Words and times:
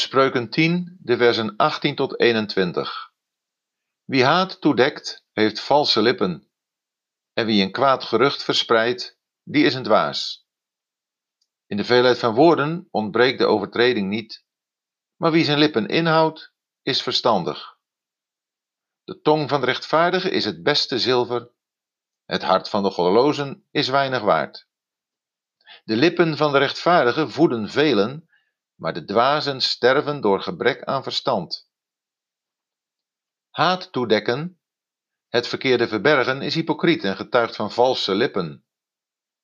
Spreuken 0.00 0.50
10, 0.50 0.96
de 1.00 1.16
versen 1.16 1.56
18 1.56 1.94
tot 1.94 2.20
21. 2.20 3.12
Wie 4.04 4.24
haat 4.24 4.60
toedekt, 4.60 5.26
heeft 5.32 5.60
valse 5.60 6.02
lippen. 6.02 6.50
En 7.32 7.46
wie 7.46 7.62
een 7.62 7.70
kwaad 7.70 8.04
gerucht 8.04 8.42
verspreidt, 8.42 9.18
die 9.42 9.64
is 9.64 9.74
een 9.74 9.82
dwaas. 9.82 10.46
In 11.66 11.76
de 11.76 11.84
veelheid 11.84 12.18
van 12.18 12.34
woorden 12.34 12.88
ontbreekt 12.90 13.38
de 13.38 13.46
overtreding 13.46 14.08
niet, 14.08 14.44
maar 15.16 15.30
wie 15.30 15.44
zijn 15.44 15.58
lippen 15.58 15.86
inhoudt, 15.86 16.52
is 16.82 17.02
verstandig. 17.02 17.78
De 19.04 19.20
tong 19.20 19.48
van 19.48 19.60
de 19.60 19.66
rechtvaardige 19.66 20.30
is 20.30 20.44
het 20.44 20.62
beste 20.62 20.98
zilver, 20.98 21.50
het 22.24 22.42
hart 22.42 22.68
van 22.68 22.82
de 22.82 22.90
goddelozen 22.90 23.66
is 23.70 23.88
weinig 23.88 24.22
waard. 24.22 24.68
De 25.84 25.96
lippen 25.96 26.36
van 26.36 26.52
de 26.52 26.58
rechtvaardige 26.58 27.28
voeden 27.28 27.68
velen, 27.68 28.29
maar 28.80 28.92
de 28.92 29.04
dwazen 29.04 29.60
sterven 29.60 30.20
door 30.20 30.40
gebrek 30.40 30.84
aan 30.84 31.02
verstand. 31.02 31.68
Haat 33.50 33.92
toedekken, 33.92 34.60
het 35.28 35.46
verkeerde 35.46 35.88
verbergen, 35.88 36.42
is 36.42 36.54
hypocriet 36.54 37.04
en 37.04 37.16
getuigt 37.16 37.56
van 37.56 37.70
valse 37.70 38.14
lippen. 38.14 38.64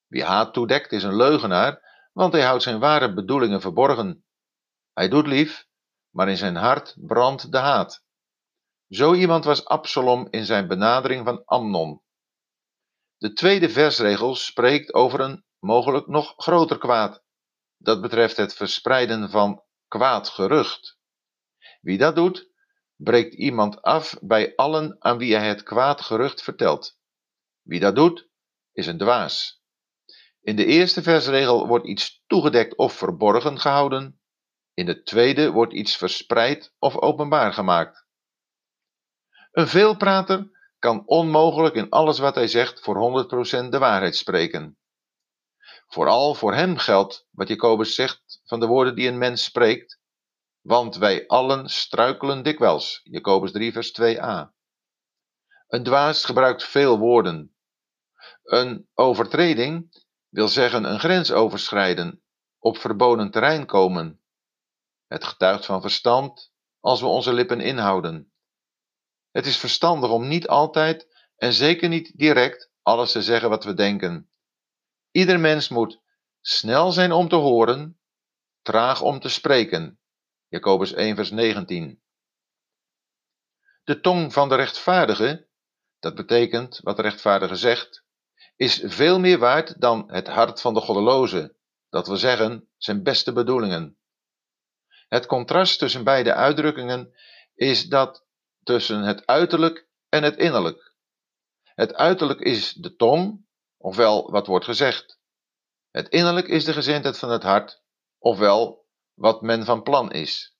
Wie 0.06 0.24
haat 0.24 0.52
toedekt 0.52 0.92
is 0.92 1.02
een 1.02 1.16
leugenaar, 1.16 1.82
want 2.12 2.32
hij 2.32 2.44
houdt 2.44 2.62
zijn 2.62 2.78
ware 2.78 3.14
bedoelingen 3.14 3.60
verborgen. 3.60 4.24
Hij 4.92 5.08
doet 5.08 5.26
lief, 5.26 5.66
maar 6.10 6.28
in 6.28 6.36
zijn 6.36 6.56
hart 6.56 6.96
brandt 6.98 7.52
de 7.52 7.58
haat. 7.58 8.04
Zo 8.88 9.14
iemand 9.14 9.44
was 9.44 9.64
Absalom 9.64 10.28
in 10.30 10.44
zijn 10.44 10.68
benadering 10.68 11.24
van 11.24 11.44
Amnon. 11.44 12.02
De 13.16 13.32
tweede 13.32 13.68
versregel 13.68 14.34
spreekt 14.34 14.94
over 14.94 15.20
een 15.20 15.44
mogelijk 15.58 16.06
nog 16.06 16.34
groter 16.36 16.78
kwaad. 16.78 17.24
Dat 17.78 18.00
betreft 18.00 18.36
het 18.36 18.54
verspreiden 18.54 19.30
van 19.30 19.62
kwaad 19.88 20.28
gerucht. 20.28 20.98
Wie 21.80 21.98
dat 21.98 22.14
doet, 22.14 22.50
breekt 22.96 23.34
iemand 23.34 23.82
af 23.82 24.16
bij 24.20 24.54
allen 24.54 24.96
aan 24.98 25.18
wie 25.18 25.36
hij 25.36 25.48
het 25.48 25.62
kwaad 25.62 26.00
gerucht 26.00 26.42
vertelt. 26.42 26.98
Wie 27.62 27.80
dat 27.80 27.94
doet, 27.94 28.28
is 28.72 28.86
een 28.86 28.98
dwaas. 28.98 29.62
In 30.40 30.56
de 30.56 30.64
eerste 30.64 31.02
versregel 31.02 31.66
wordt 31.66 31.86
iets 31.86 32.22
toegedekt 32.26 32.76
of 32.76 32.92
verborgen 32.92 33.58
gehouden. 33.58 34.20
In 34.74 34.86
de 34.86 35.02
tweede 35.02 35.50
wordt 35.50 35.72
iets 35.72 35.96
verspreid 35.96 36.74
of 36.78 36.96
openbaar 36.96 37.52
gemaakt. 37.52 38.06
Een 39.52 39.68
veelprater 39.68 40.50
kan 40.78 41.06
onmogelijk 41.06 41.74
in 41.74 41.90
alles 41.90 42.18
wat 42.18 42.34
hij 42.34 42.48
zegt 42.48 42.80
voor 42.80 43.26
100% 43.64 43.68
de 43.68 43.78
waarheid 43.78 44.16
spreken. 44.16 44.78
Vooral 45.86 46.34
voor 46.34 46.54
hem 46.54 46.76
geldt 46.76 47.26
wat 47.30 47.48
Jacobus 47.48 47.94
zegt 47.94 48.40
van 48.44 48.60
de 48.60 48.66
woorden 48.66 48.94
die 48.94 49.08
een 49.08 49.18
mens 49.18 49.44
spreekt, 49.44 50.00
want 50.60 50.96
wij 50.96 51.26
allen 51.26 51.68
struikelen 51.68 52.42
dikwijls. 52.42 53.00
Jacobus 53.02 53.52
3, 53.52 53.72
vers 53.72 54.00
2a. 54.00 54.54
Een 55.66 55.82
dwaas 55.82 56.24
gebruikt 56.24 56.64
veel 56.64 56.98
woorden. 56.98 57.56
Een 58.42 58.88
overtreding 58.94 60.04
wil 60.28 60.48
zeggen 60.48 60.84
een 60.84 60.98
grens 60.98 61.32
overschrijden, 61.32 62.22
op 62.58 62.78
verboden 62.78 63.30
terrein 63.30 63.66
komen. 63.66 64.20
Het 65.06 65.24
getuigt 65.24 65.64
van 65.64 65.80
verstand 65.80 66.52
als 66.80 67.00
we 67.00 67.06
onze 67.06 67.32
lippen 67.32 67.60
inhouden. 67.60 68.32
Het 69.30 69.46
is 69.46 69.58
verstandig 69.58 70.10
om 70.10 70.28
niet 70.28 70.48
altijd 70.48 71.06
en 71.36 71.52
zeker 71.52 71.88
niet 71.88 72.18
direct 72.18 72.70
alles 72.82 73.12
te 73.12 73.22
zeggen 73.22 73.48
wat 73.48 73.64
we 73.64 73.74
denken. 73.74 74.30
Ieder 75.16 75.40
mens 75.40 75.68
moet 75.68 76.00
snel 76.40 76.92
zijn 76.92 77.12
om 77.12 77.28
te 77.28 77.36
horen, 77.36 78.00
traag 78.62 79.02
om 79.02 79.20
te 79.20 79.28
spreken. 79.28 79.98
Jacobus 80.48 80.92
1, 80.92 81.16
vers 81.16 81.30
19. 81.30 82.02
De 83.84 84.00
tong 84.00 84.32
van 84.32 84.48
de 84.48 84.54
rechtvaardige, 84.54 85.48
dat 85.98 86.14
betekent 86.14 86.80
wat 86.82 86.96
de 86.96 87.02
rechtvaardige 87.02 87.56
zegt, 87.56 88.04
is 88.56 88.82
veel 88.84 89.20
meer 89.20 89.38
waard 89.38 89.80
dan 89.80 90.12
het 90.12 90.26
hart 90.26 90.60
van 90.60 90.74
de 90.74 90.80
goddeloze, 90.80 91.56
dat 91.88 92.06
wil 92.06 92.16
zeggen 92.16 92.68
zijn 92.76 93.02
beste 93.02 93.32
bedoelingen. 93.32 93.98
Het 95.08 95.26
contrast 95.26 95.78
tussen 95.78 96.04
beide 96.04 96.34
uitdrukkingen 96.34 97.14
is 97.54 97.84
dat 97.84 98.26
tussen 98.62 99.02
het 99.02 99.26
uiterlijk 99.26 99.88
en 100.08 100.22
het 100.22 100.36
innerlijk. 100.36 100.94
Het 101.62 101.94
uiterlijk 101.94 102.40
is 102.40 102.72
de 102.72 102.96
tong, 102.96 103.45
ofwel 103.86 104.30
wat 104.30 104.46
wordt 104.46 104.64
gezegd. 104.64 105.18
Het 105.90 106.08
innerlijk 106.08 106.46
is 106.46 106.64
de 106.64 106.72
gezindheid 106.72 107.18
van 107.18 107.30
het 107.30 107.42
hart, 107.42 107.82
ofwel 108.18 108.86
wat 109.14 109.42
men 109.42 109.64
van 109.64 109.82
plan 109.82 110.12
is. 110.12 110.56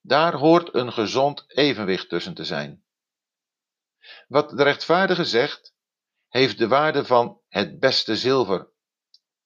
Daar 0.00 0.34
hoort 0.34 0.74
een 0.74 0.92
gezond 0.92 1.44
evenwicht 1.46 2.08
tussen 2.08 2.34
te 2.34 2.44
zijn. 2.44 2.84
Wat 4.28 4.50
de 4.50 4.62
rechtvaardige 4.62 5.24
zegt, 5.24 5.74
heeft 6.28 6.58
de 6.58 6.68
waarde 6.68 7.04
van 7.04 7.40
het 7.48 7.78
beste 7.78 8.16
zilver, 8.16 8.68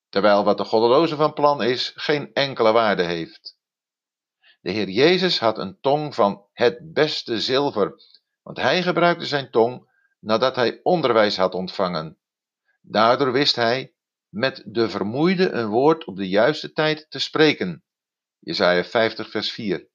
terwijl 0.09 0.43
wat 0.43 0.57
de 0.57 0.65
goddeloze 0.65 1.15
van 1.15 1.33
plan 1.33 1.63
is, 1.63 1.91
geen 1.95 2.33
enkele 2.33 2.71
waarde 2.71 3.03
heeft. 3.03 3.57
De 4.61 4.71
Heer 4.71 4.89
Jezus 4.89 5.39
had 5.39 5.57
een 5.57 5.79
tong 5.79 6.15
van 6.15 6.45
het 6.51 6.93
beste 6.93 7.39
zilver, 7.39 7.95
want 8.41 8.57
hij 8.57 8.83
gebruikte 8.83 9.25
zijn 9.25 9.51
tong 9.51 9.89
nadat 10.19 10.55
hij 10.55 10.79
onderwijs 10.83 11.37
had 11.37 11.53
ontvangen. 11.53 12.19
Daardoor 12.87 13.31
wist 13.31 13.55
hij 13.55 13.93
met 14.29 14.63
de 14.65 14.89
vermoeide 14.89 15.49
een 15.49 15.67
woord 15.67 16.05
op 16.05 16.15
de 16.15 16.27
juiste 16.27 16.71
tijd 16.71 17.05
te 17.09 17.19
spreken. 17.19 17.83
Jesaja 18.39 18.83
50 18.83 19.29
vers 19.29 19.51
4. 19.51 19.87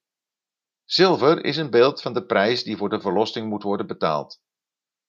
Zilver 0.83 1.45
is 1.45 1.57
een 1.57 1.69
beeld 1.69 2.01
van 2.01 2.13
de 2.13 2.25
prijs 2.25 2.63
die 2.63 2.77
voor 2.77 2.89
de 2.89 3.01
verlossing 3.01 3.49
moet 3.49 3.63
worden 3.63 3.87
betaald. 3.87 4.41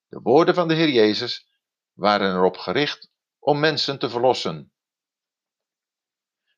De 0.09 0.21
woorden 0.21 0.55
van 0.55 0.69
de 0.69 0.75
Heer 0.75 0.89
Jezus 0.89 1.49
waren 1.93 2.35
erop 2.35 2.57
gericht 2.57 3.11
om 3.39 3.61
mensen 3.61 3.99
te 3.99 4.11
verlossen. 4.11 4.73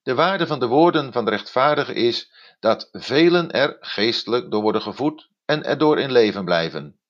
De 0.03 0.15
waarde 0.15 0.47
van 0.47 0.59
de 0.59 0.67
woorden 0.67 1.13
van 1.13 1.25
de 1.25 1.31
rechtvaardige 1.31 1.95
is 1.95 2.33
dat 2.61 2.89
velen 2.93 3.51
er 3.51 3.77
geestelijk 3.81 4.51
door 4.51 4.63
worden 4.63 4.83
gevoed 4.83 5.31
en 5.45 5.65
erdoor 5.65 5.99
in 5.99 6.13
leven 6.13 6.45
blijven. 6.45 7.01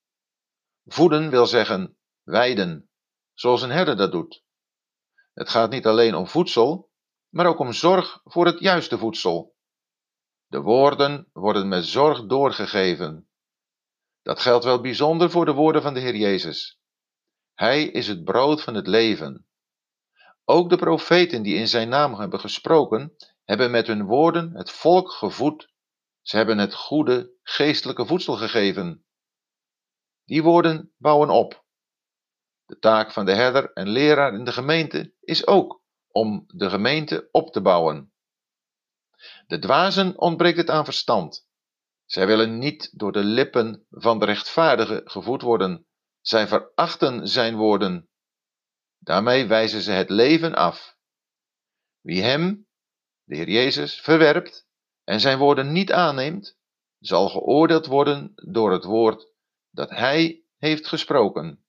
Voeden 0.85 1.31
wil 1.31 1.47
zeggen 1.47 1.97
weiden, 2.23 2.89
zoals 3.35 3.63
een 3.63 3.71
herder 3.71 3.97
dat 3.97 4.13
doet. 4.13 4.43
Het 5.33 5.49
gaat 5.49 5.71
niet 5.71 5.87
alleen 5.87 6.15
om 6.15 6.27
voedsel, 6.27 6.91
maar 7.29 7.47
ook 7.47 7.59
om 7.59 7.73
zorg 7.73 8.21
voor 8.25 8.47
het 8.47 8.61
juiste 8.61 8.99
voedsel. 8.99 9.55
De 10.47 10.61
woorden 10.61 11.29
worden 11.33 11.69
met 11.69 11.85
zorg 11.85 12.27
doorgegeven. 12.27 13.29
Dat 14.23 14.41
geldt 14.41 14.65
wel 14.65 14.81
bijzonder 14.81 15.31
voor 15.31 15.45
de 15.45 15.53
woorden 15.53 15.83
van 15.83 15.95
de 15.95 16.01
Heer 16.01 16.17
Jezus. 16.17 16.81
Hij 17.55 17.85
is 17.85 18.07
het 18.07 18.25
brood 18.25 18.63
van 18.63 18.75
het 18.75 18.87
leven. 18.87 19.47
Ook 20.45 20.71
de 20.71 20.77
profeten 20.77 21.43
die 21.43 21.55
in 21.55 21.69
zijn 21.69 21.89
naam 21.89 22.15
hebben 22.15 22.41
gesproken, 22.41 23.17
hebben 23.45 23.71
met 23.71 23.87
hun 23.87 24.05
woorden 24.05 24.55
het 24.57 24.71
volk 24.71 25.11
gevoed. 25.11 25.73
Ze 26.23 26.37
hebben 26.37 26.59
het 26.59 26.75
goede 26.75 27.33
geestelijke 27.43 28.07
voedsel 28.07 28.37
gegeven. 28.37 29.05
Die 30.25 30.43
woorden 30.43 30.93
bouwen 30.97 31.31
op. 31.31 31.64
De 32.67 32.79
taak 32.79 33.13
van 33.13 33.25
de 33.25 33.35
herder 33.35 33.73
en 33.73 33.89
leraar 33.89 34.35
in 34.35 34.45
de 34.45 34.53
gemeente 34.53 35.15
is 35.21 35.47
ook 35.47 35.83
om 36.09 36.45
de 36.47 36.71
gemeente 36.71 37.29
op 37.31 37.53
te 37.53 37.61
bouwen. 37.61 38.13
De 39.47 39.59
dwazen 39.59 40.19
ontbreekt 40.19 40.57
het 40.57 40.71
aan 40.71 40.85
verstand. 40.85 41.47
Zij 42.05 42.27
willen 42.27 42.59
niet 42.59 42.99
door 42.99 43.13
de 43.13 43.25
lippen 43.25 43.87
van 43.91 44.19
de 44.19 44.25
rechtvaardige 44.25 45.01
gevoed 45.05 45.43
worden. 45.43 45.87
Zij 46.21 46.47
verachten 46.47 47.29
zijn 47.29 47.57
woorden. 47.57 48.09
Daarmee 48.99 49.47
wijzen 49.47 49.81
ze 49.81 49.91
het 49.91 50.11
leven 50.11 50.55
af. 50.55 50.97
Wie 52.01 52.23
hem, 52.23 52.67
de 53.25 53.37
Heer 53.37 53.49
Jezus, 53.49 54.01
verwerpt 54.01 54.67
en 55.05 55.21
zijn 55.21 55.39
woorden 55.39 55.73
niet 55.73 55.93
aanneemt, 55.93 56.59
zal 56.99 57.29
geoordeeld 57.29 57.87
worden 57.87 58.33
door 58.35 58.73
het 58.73 58.85
woord 58.85 59.33
dat 59.71 59.91
hij 59.91 60.45
heeft 60.57 60.87
gesproken. 60.87 61.64